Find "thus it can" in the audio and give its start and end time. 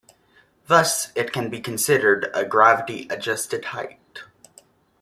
0.65-1.51